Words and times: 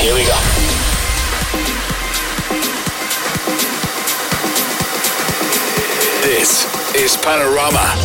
Here 0.00 0.14
we 0.14 0.24
go. 0.24 0.38
This 6.22 6.94
is 6.94 7.16
Panorama. 7.16 7.96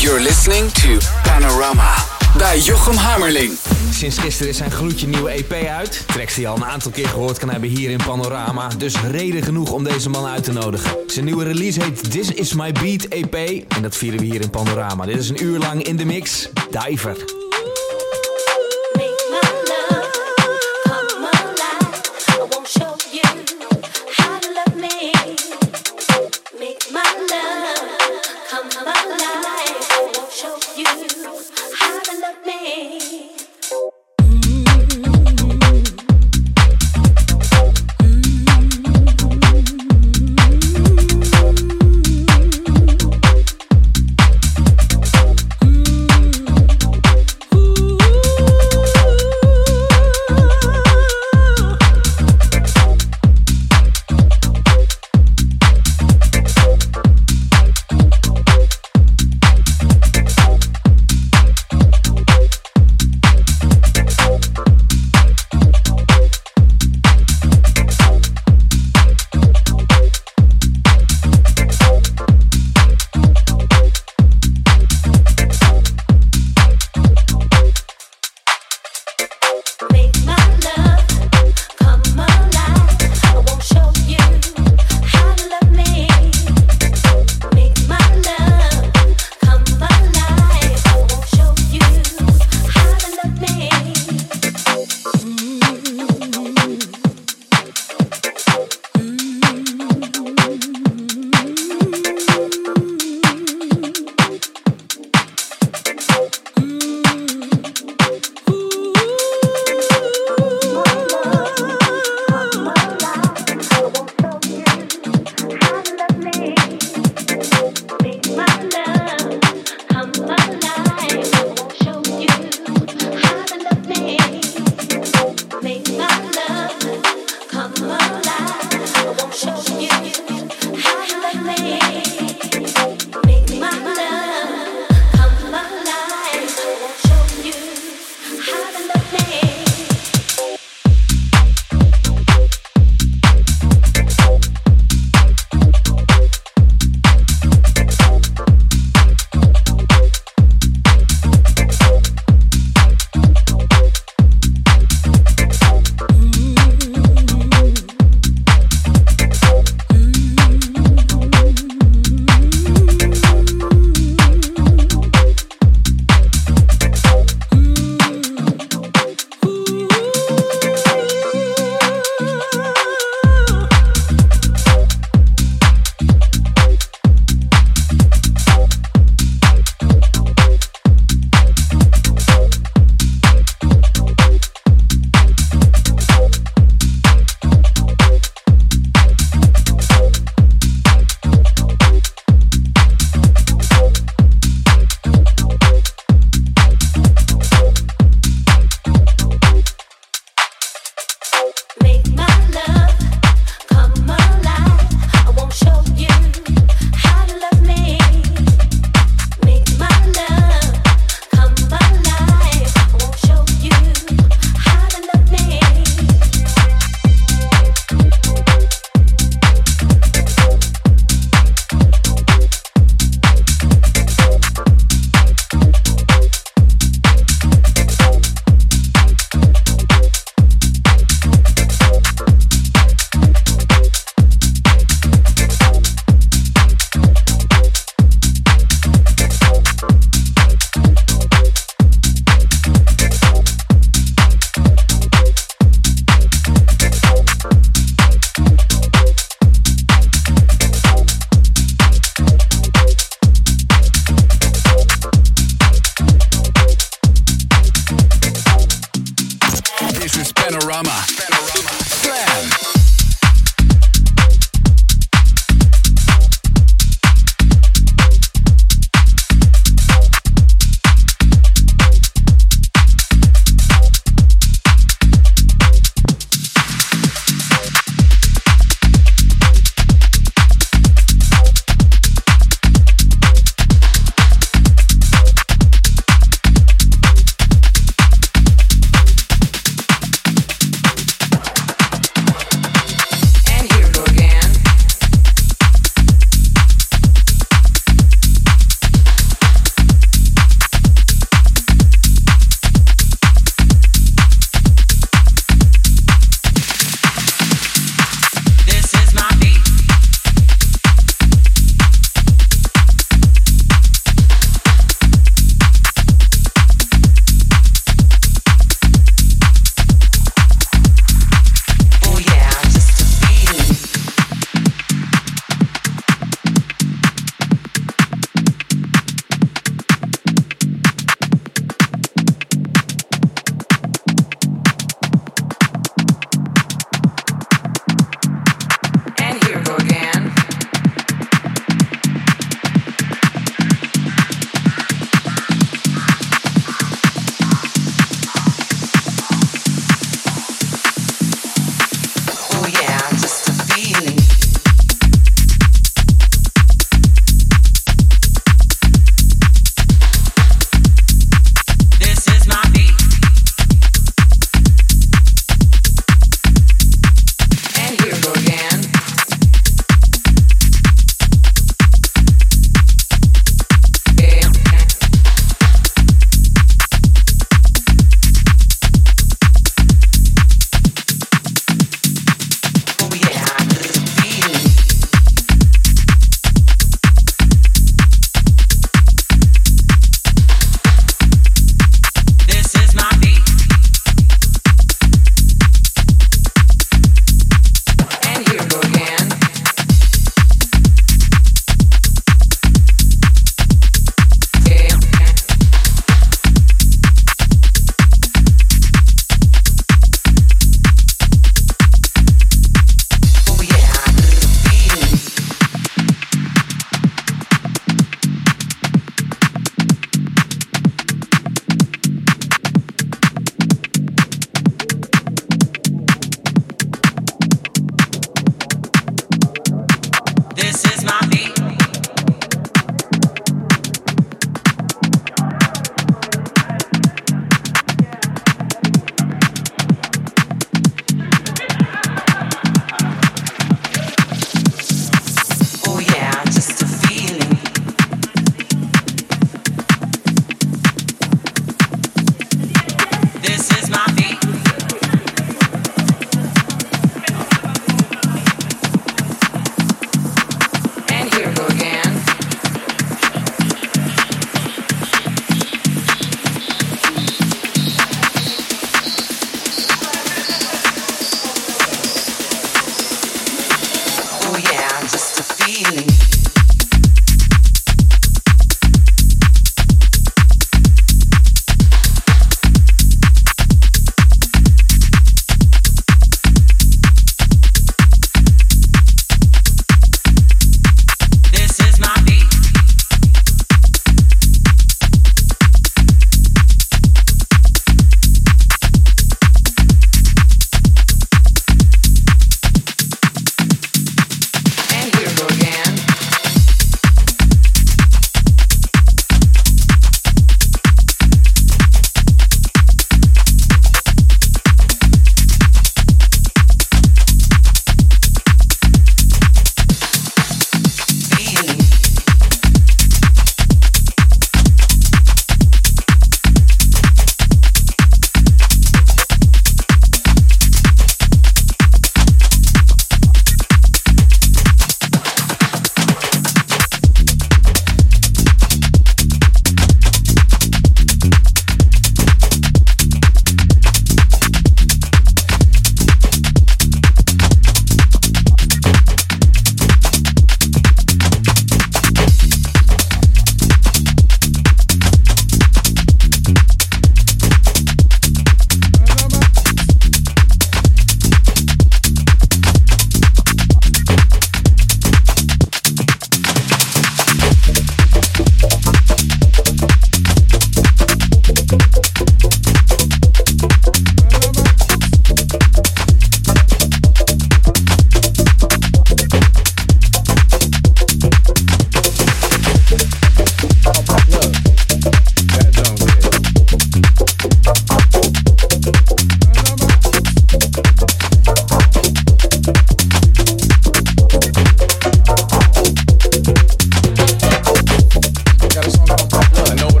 You're 0.00 0.20
listening 0.20 0.68
to 0.70 0.98
Panorama 1.22 1.96
by 2.38 2.58
Jochem 2.58 2.96
Hammerling. 2.96 3.71
Sinds 4.02 4.18
gisteren 4.18 4.50
is 4.50 4.56
zijn 4.56 4.70
gloedje 4.70 5.06
nieuwe 5.06 5.30
EP 5.30 5.52
uit. 5.52 6.04
Tracks 6.06 6.34
die 6.34 6.42
je 6.42 6.48
al 6.48 6.56
een 6.56 6.64
aantal 6.64 6.90
keer 6.90 7.08
gehoord 7.08 7.38
kan 7.38 7.50
hebben 7.50 7.68
hier 7.68 7.90
in 7.90 8.00
Panorama. 8.06 8.68
Dus 8.68 9.00
reden 9.00 9.42
genoeg 9.42 9.70
om 9.70 9.84
deze 9.84 10.08
man 10.10 10.26
uit 10.26 10.44
te 10.44 10.52
nodigen. 10.52 10.96
Zijn 11.06 11.24
nieuwe 11.24 11.44
release 11.44 11.82
heet 11.82 12.10
This 12.10 12.32
Is 12.32 12.52
My 12.52 12.72
Beat 12.72 13.04
EP. 13.04 13.34
En 13.68 13.82
dat 13.82 13.96
vieren 13.96 14.20
we 14.20 14.26
hier 14.26 14.40
in 14.40 14.50
Panorama. 14.50 15.06
Dit 15.06 15.18
is 15.18 15.28
een 15.28 15.42
uur 15.42 15.58
lang 15.58 15.82
in 15.82 15.96
de 15.96 16.04
mix. 16.04 16.48
Diver. 16.70 17.41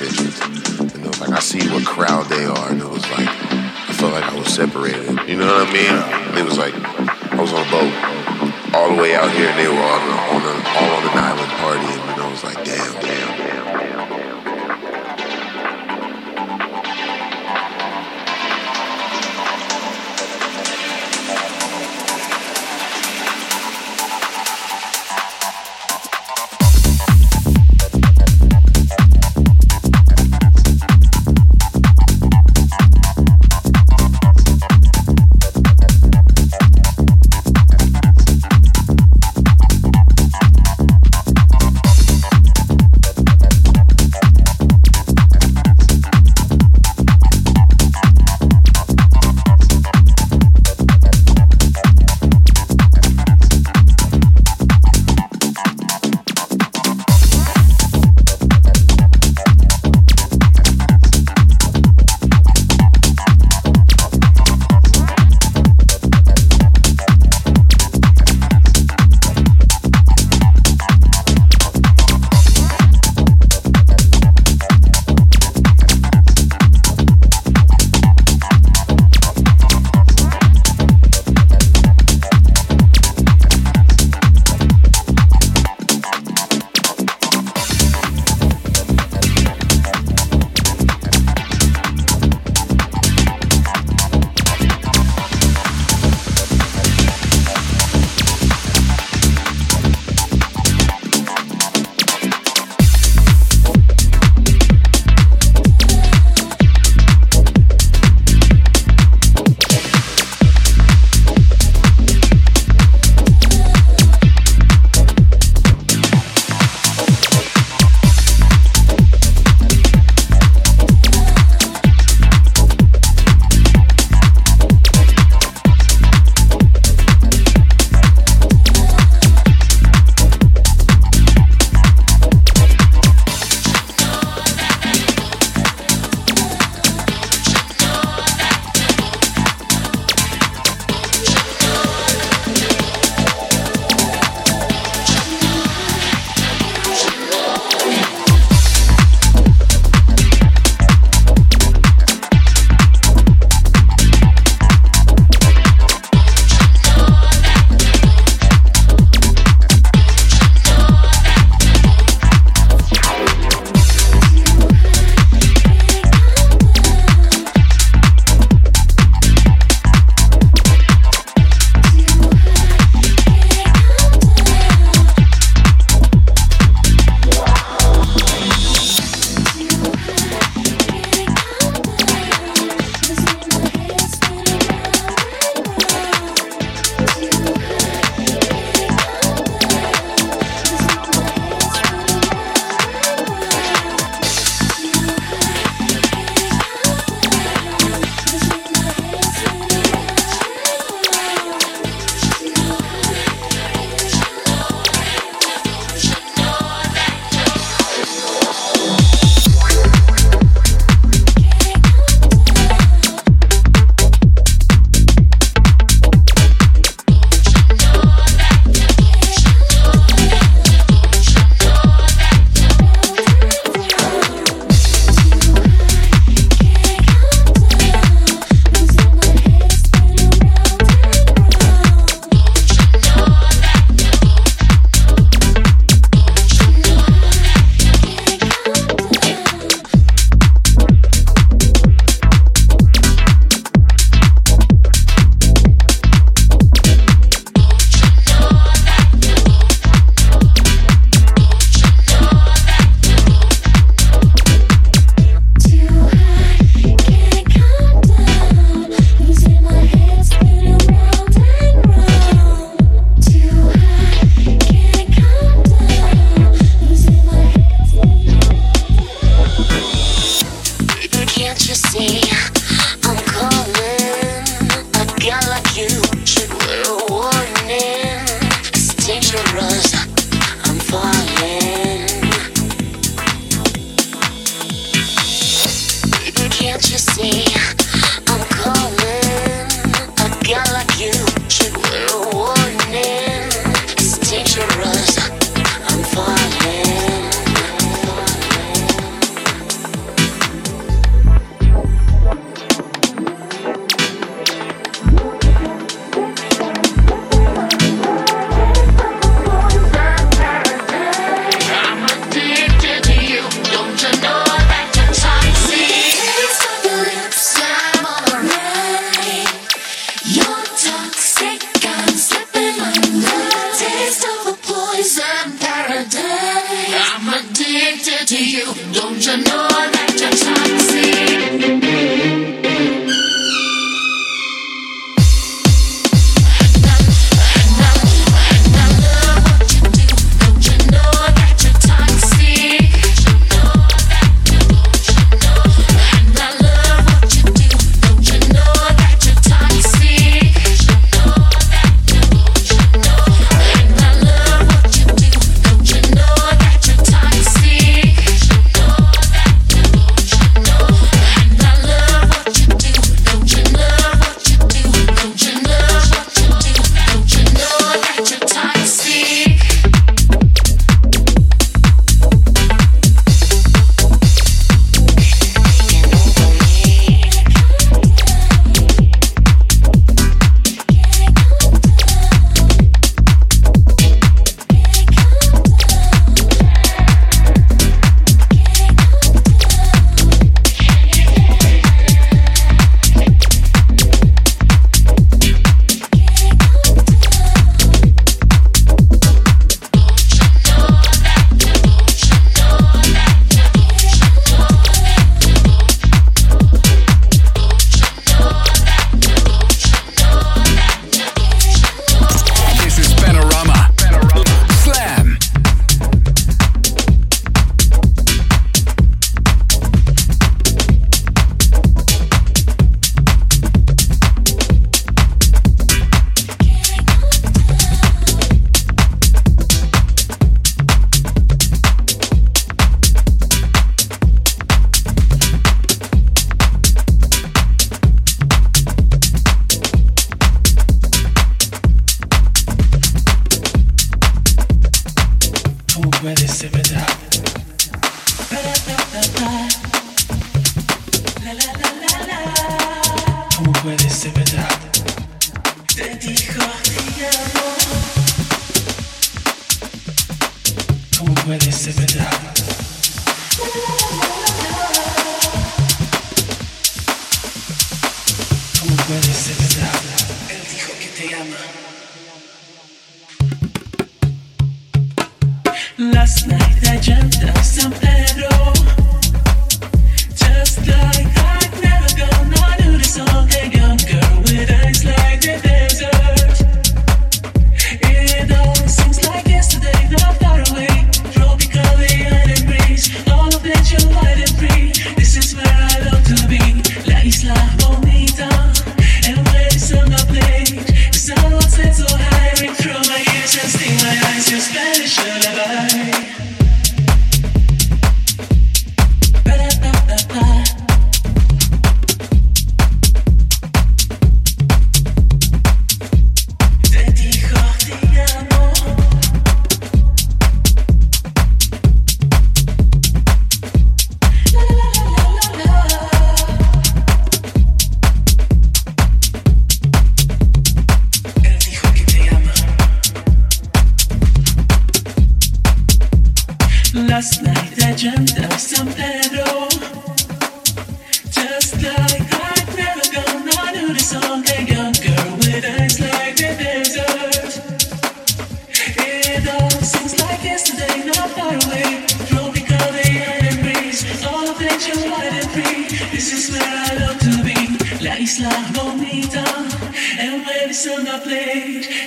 And 0.00 0.10
it 0.10 1.06
was 1.06 1.20
like 1.20 1.30
I 1.30 1.38
see 1.38 1.68
what 1.70 1.86
crowd 1.86 2.26
they 2.26 2.44
are, 2.44 2.70
and 2.70 2.80
it 2.80 2.88
was 2.88 3.02
like 3.10 3.28
I 3.28 3.92
felt 3.94 4.12
like 4.12 4.24
I 4.24 4.36
was 4.36 4.52
separated. 4.52 5.06
You 5.28 5.36
know 5.36 5.46
what 5.46 5.68
I 5.68 5.72
mean? 5.72 6.38
It 6.38 6.44
was 6.44 6.58
like 6.58 6.74
I 6.74 7.40
was 7.40 7.52
on 7.52 7.62
a 7.62 7.70
boat 7.70 8.74
all 8.74 8.96
the 8.96 9.00
way 9.00 9.14
out 9.14 9.30
here, 9.30 9.46
and 9.46 9.58
they 9.58 9.68
were 9.68 9.74
on 9.74 10.13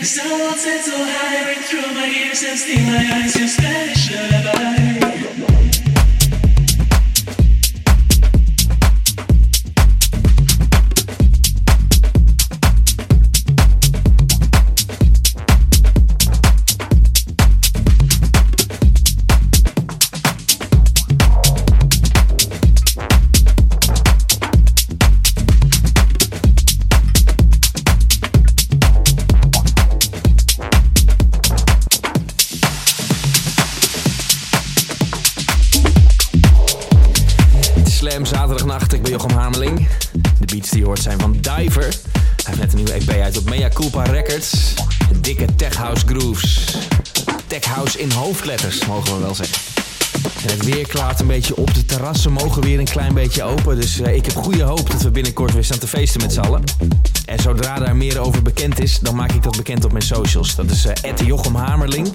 sun 0.07 0.31
was 0.39 0.61
set 0.61 0.81
so 0.85 0.95
high, 0.97 1.47
ring 1.47 1.63
through 1.69 1.93
my 1.93 2.07
ears 2.07 2.43
and 2.43 2.57
sting 2.57 2.85
my 2.85 3.03
eyes. 3.15 3.35
Your 3.35 3.47
Spanish 3.47 4.86
mogen 48.87 49.13
we 49.13 49.19
wel 49.19 49.35
zeggen. 49.35 49.57
En 50.45 50.49
het 50.49 50.65
weer 50.65 50.87
klaart 50.87 51.19
een 51.19 51.27
beetje 51.27 51.55
op. 51.55 51.73
De 51.73 51.85
terrassen 51.85 52.31
mogen 52.31 52.61
weer 52.61 52.79
een 52.79 52.85
klein 52.85 53.13
beetje 53.13 53.43
open. 53.43 53.79
Dus 53.79 53.99
eh, 53.99 54.15
ik 54.15 54.25
heb 54.25 54.35
goede 54.35 54.63
hoop 54.63 54.91
dat 54.91 55.01
we 55.01 55.11
binnenkort 55.11 55.53
weer 55.53 55.63
staan 55.63 55.79
te 55.79 55.87
feesten 55.87 56.21
met 56.21 56.33
z'n 56.33 56.39
allen. 56.39 56.63
En 57.25 57.39
zodra 57.39 57.79
daar 57.79 57.95
meer 57.95 58.19
over 58.19 58.41
bekend 58.41 58.79
is, 58.79 58.99
dan 58.99 59.15
maak 59.15 59.31
ik 59.31 59.43
dat 59.43 59.57
bekend 59.57 59.85
op 59.85 59.91
mijn 59.91 60.03
socials. 60.03 60.55
Dat 60.55 60.71
is 60.71 60.85
eh 60.85 61.13
Jochem 61.25 61.55
Hamerling. 61.55 62.11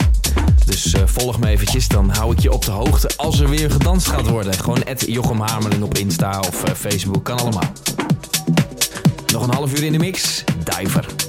Dus 0.67 0.93
eh, 0.93 1.03
volg 1.05 1.38
me 1.38 1.49
eventjes, 1.49 1.88
dan 1.88 2.11
hou 2.11 2.33
ik 2.33 2.38
je 2.38 2.53
op 2.53 2.65
de 2.65 2.71
hoogte 2.71 3.11
als 3.17 3.41
er 3.41 3.49
weer 3.49 3.71
gedanst 3.71 4.07
gaat 4.07 4.29
worden. 4.29 4.55
Gewoon 4.55 4.83
Jochem 4.97 5.41
Hamerling 5.41 5.83
op 5.83 5.99
Insta 5.99 6.41
of 6.41 6.62
Facebook, 6.77 7.25
kan 7.25 7.38
allemaal. 7.38 7.73
Nog 9.33 9.43
een 9.43 9.55
half 9.55 9.73
uur 9.73 9.85
in 9.85 9.93
de 9.93 9.99
mix, 9.99 10.45
Diver. 10.65 11.21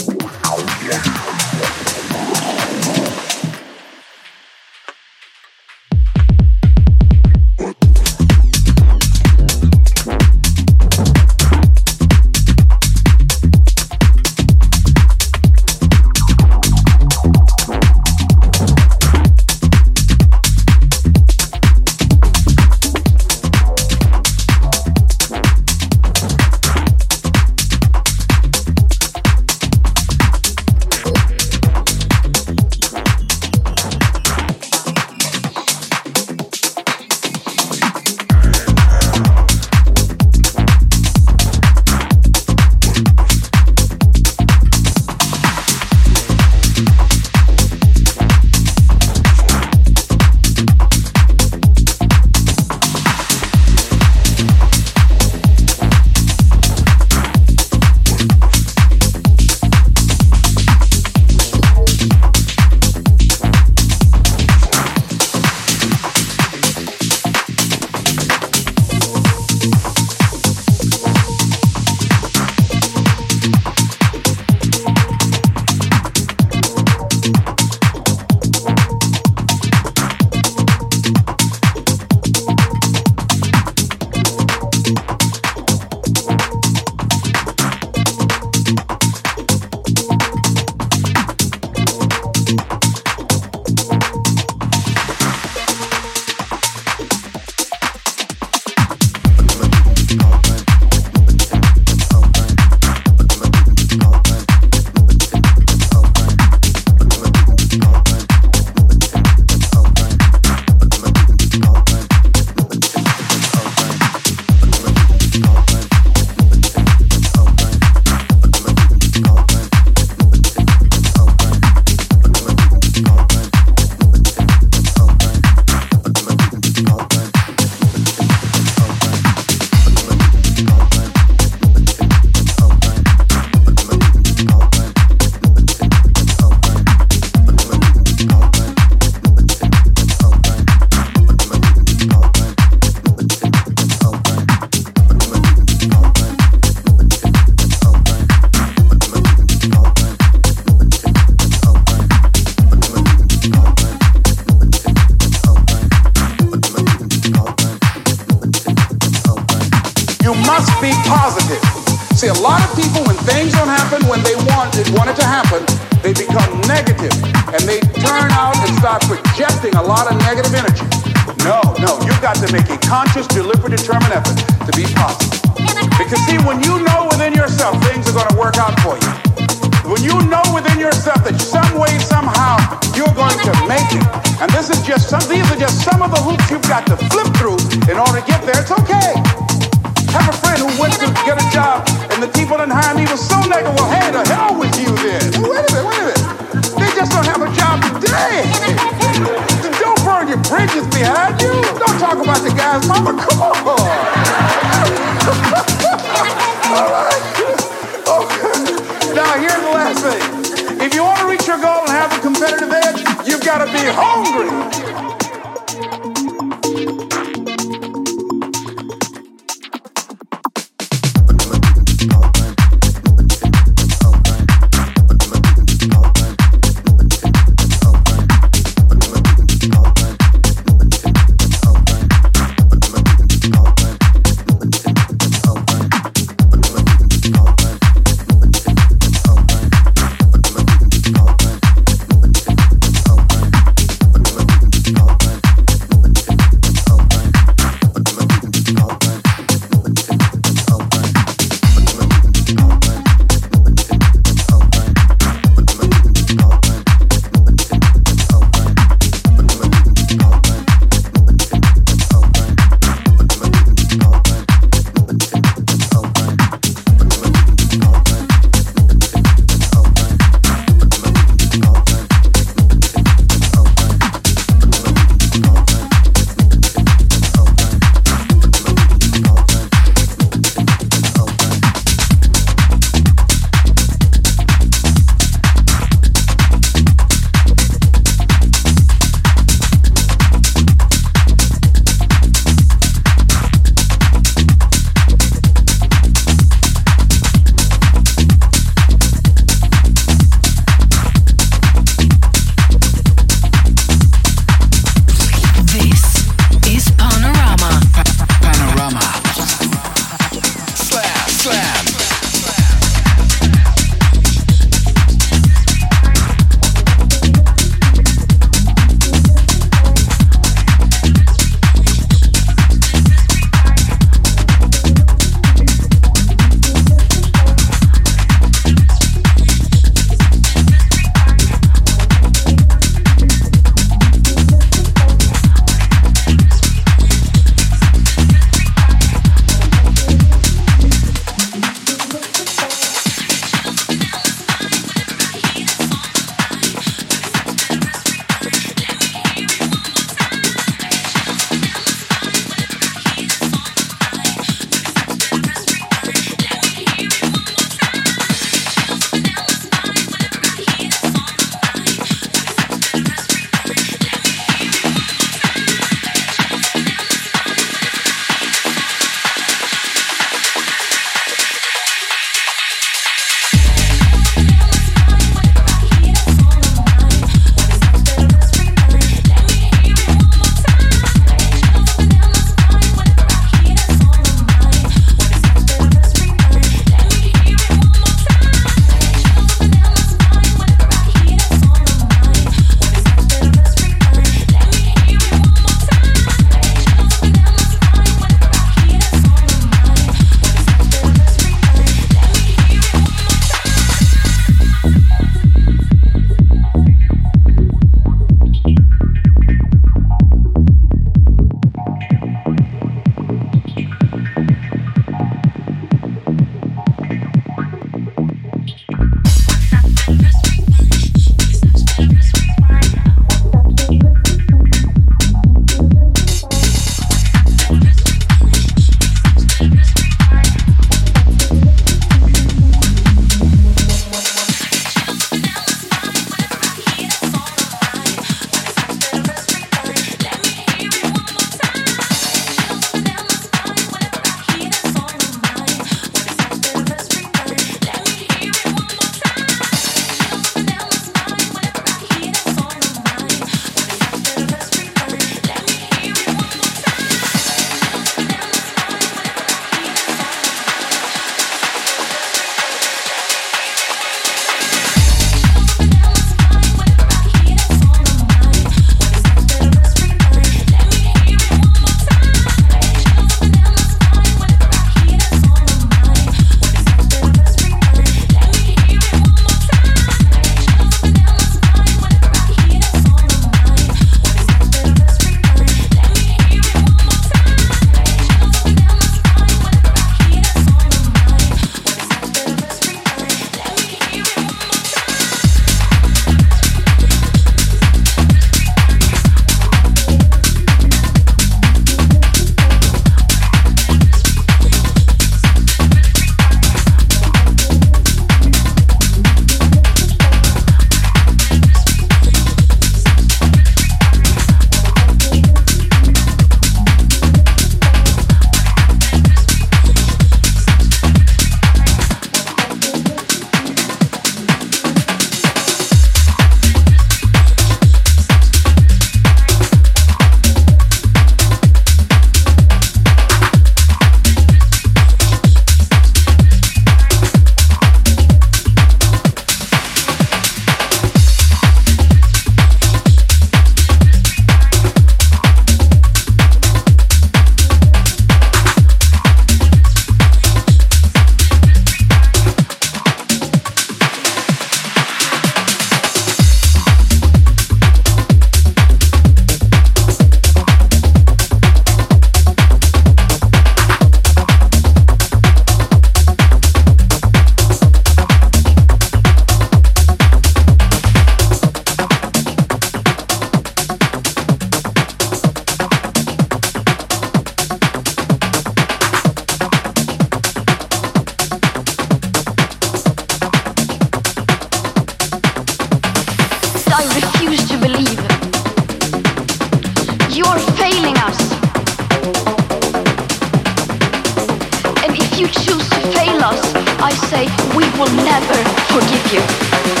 Will 598.01 598.15
never 598.23 598.55
forgive 598.89 599.31
you. 599.31 600.00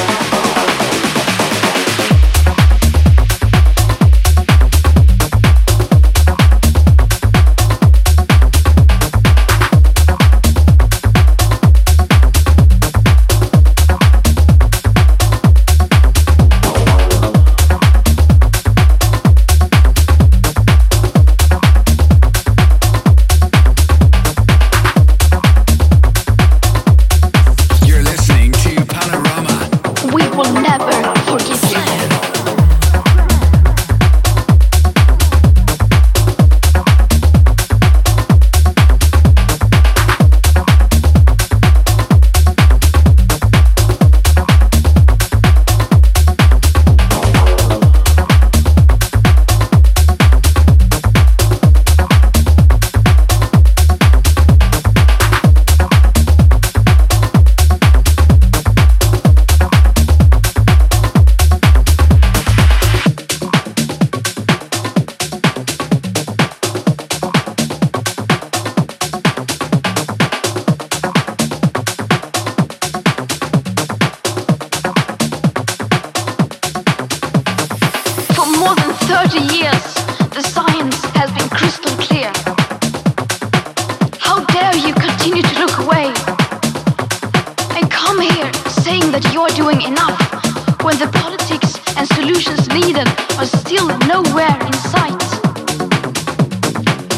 Needed 93.03 93.19
are 93.37 93.45
still 93.45 93.87
nowhere 94.07 94.57
in 94.65 94.73
sight? 94.73 95.23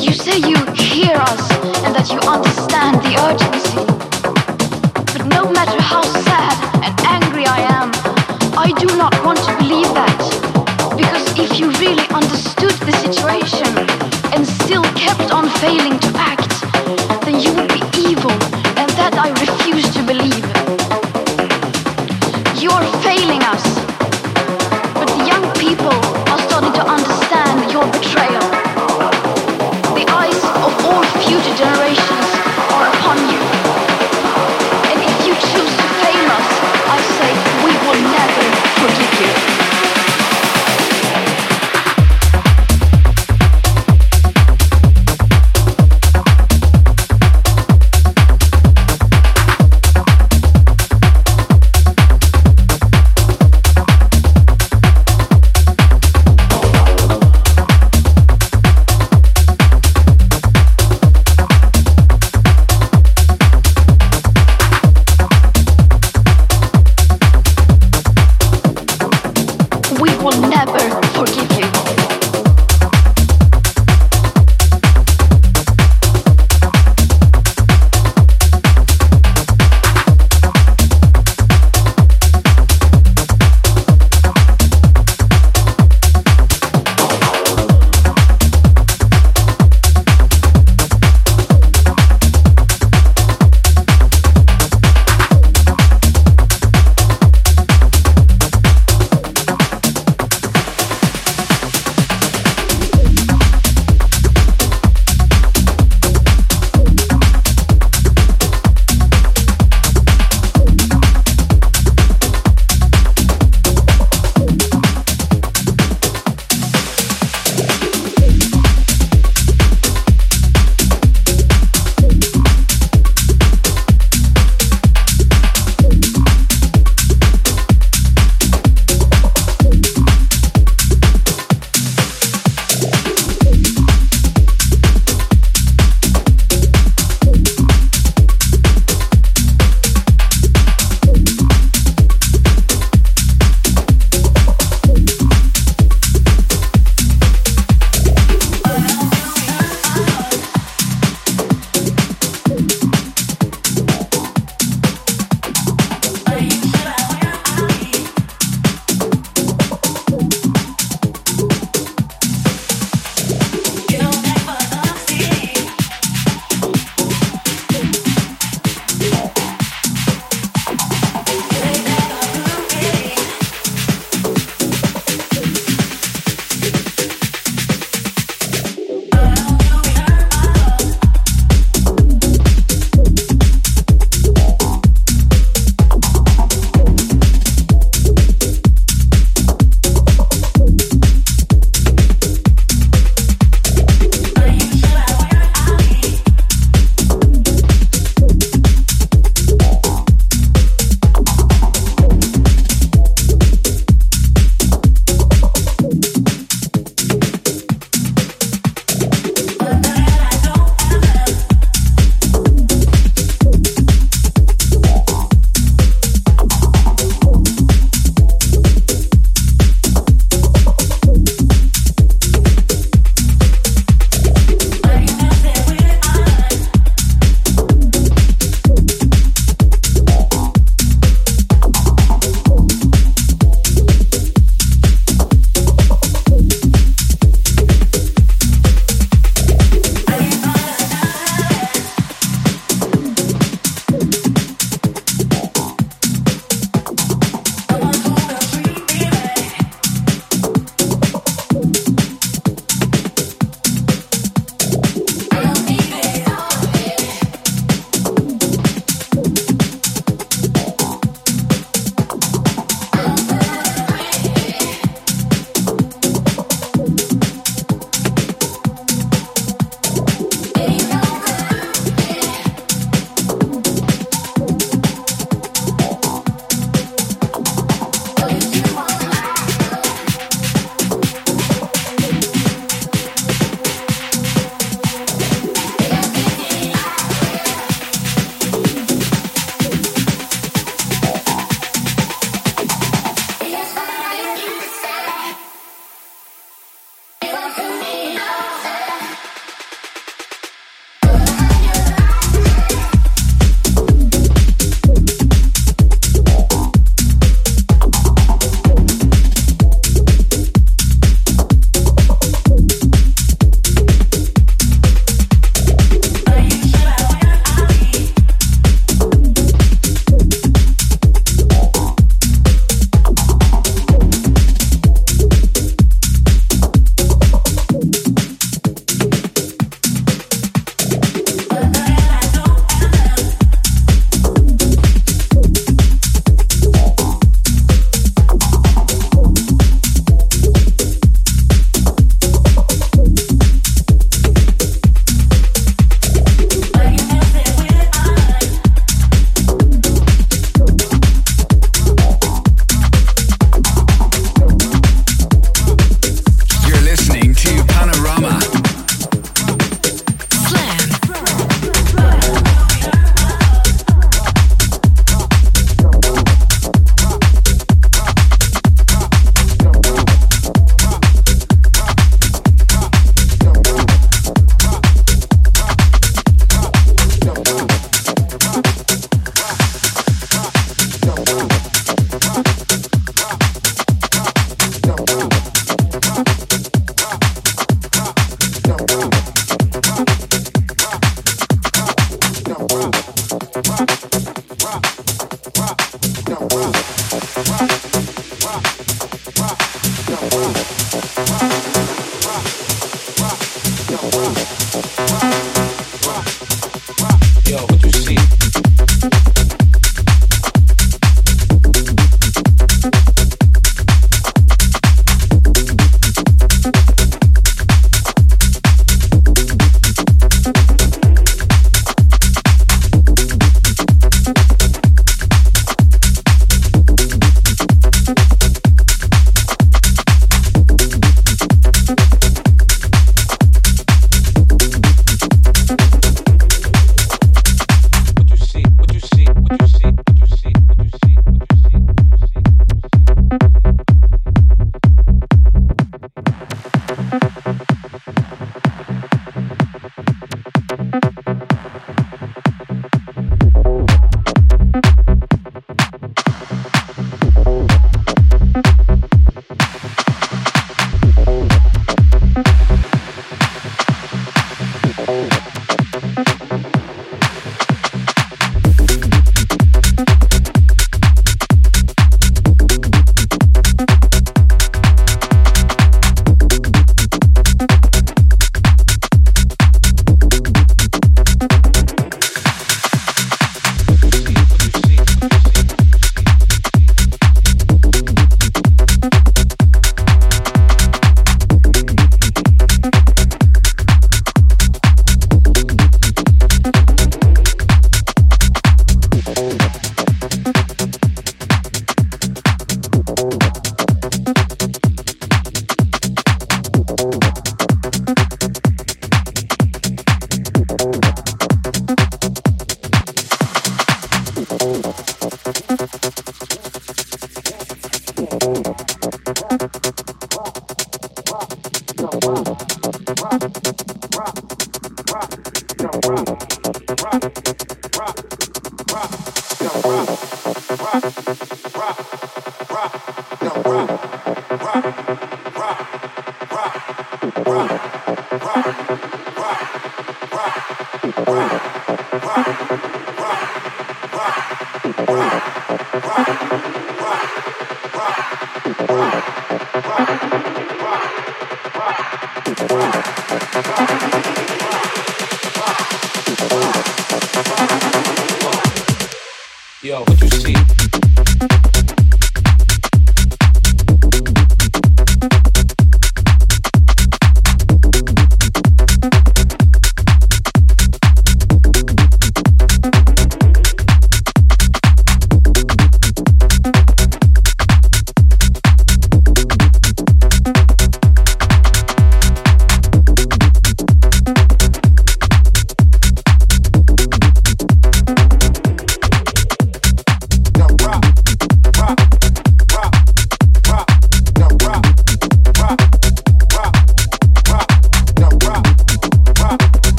You 0.00 0.12
say 0.12 0.38
you 0.38 0.56
hear 0.74 1.16
us 1.16 1.50
and 1.84 1.94
that 1.94 2.10
you 2.10 2.18
understand 2.28 2.96
the 3.02 3.14
urgency. 3.28 3.84
But 5.12 5.26
no 5.26 5.50
matter 5.50 5.80
how 5.80 6.02
sad 6.02 6.56
and 6.84 6.94
angry 7.06 7.46
I 7.46 7.60
am, 7.80 7.90
I 8.56 8.72
do 8.78 8.86
not 8.96 9.14
want 9.24 9.38
to 9.38 9.56
believe 9.56 9.90
that. 9.94 10.20
Because 10.96 11.24
if 11.38 11.58
you 11.58 11.70
really 11.82 12.06
understood 12.10 12.74
the 12.86 12.92
situation 12.92 13.70
and 14.32 14.46
still 14.46 14.84
kept 14.94 15.32
on 15.32 15.48
failing 15.60 15.98
to 15.98 16.10
act, 16.16 16.52
then 17.24 17.40
you 17.40 17.52
would 17.54 17.68
be 17.68 17.82
evil, 17.98 18.32
and 18.78 18.90
that 19.00 19.14
I 19.16 19.33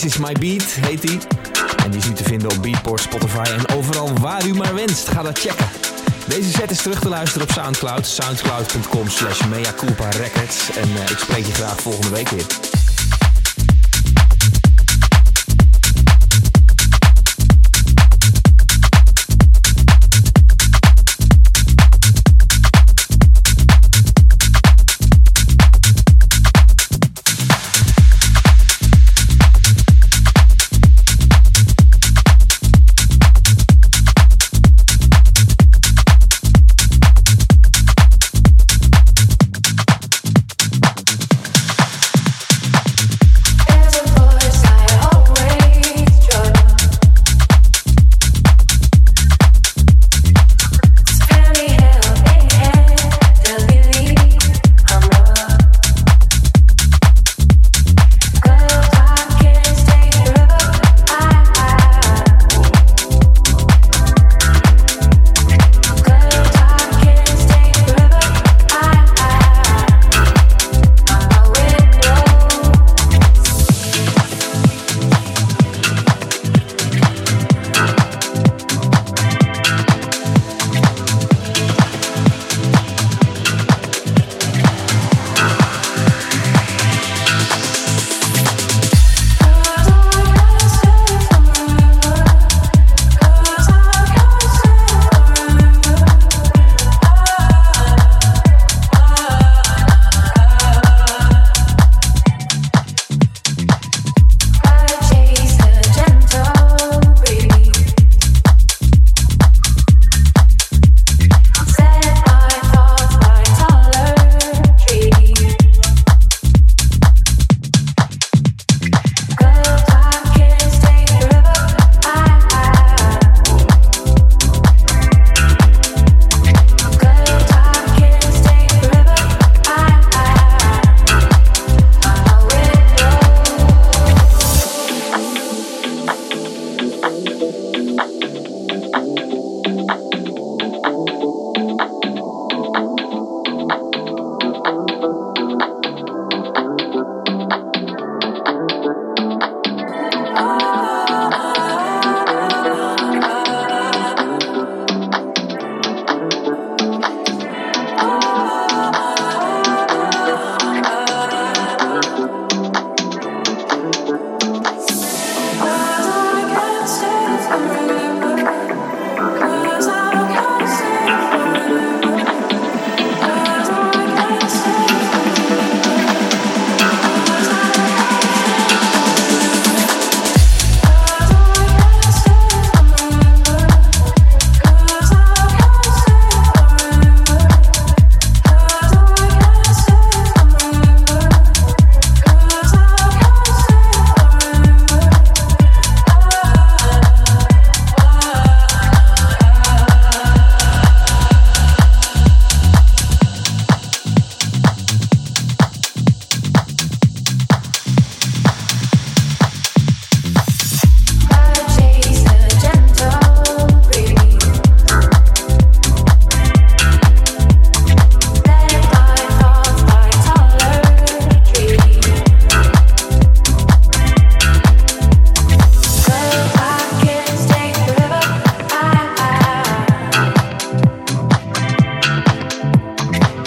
This 0.00 0.14
Is 0.14 0.18
My 0.18 0.32
Beat 0.32 0.62
heet 0.62 1.00
die. 1.00 1.18
En 1.84 1.90
die 1.90 2.00
is 2.00 2.06
nu 2.06 2.14
te 2.14 2.24
vinden 2.24 2.50
op 2.50 2.62
Beatport, 2.62 3.00
Spotify 3.00 3.42
en 3.42 3.76
overal 3.76 4.12
waar 4.20 4.46
u 4.46 4.54
maar 4.54 4.74
wenst. 4.74 5.08
Ga 5.08 5.22
dat 5.22 5.38
checken. 5.38 5.66
Deze 6.28 6.50
set 6.50 6.70
is 6.70 6.82
terug 6.82 7.00
te 7.00 7.08
luisteren 7.08 7.48
op 7.48 7.52
Soundcloud, 7.52 8.06
soundcloud.com 8.06 9.08
slash 9.08 9.46
meaculpa 9.46 10.08
records. 10.08 10.70
En 10.76 10.88
eh, 10.96 11.10
ik 11.10 11.18
spreek 11.18 11.46
je 11.46 11.52
graag 11.52 11.80
volgende 11.80 12.10
week 12.10 12.28
weer. 12.28 12.79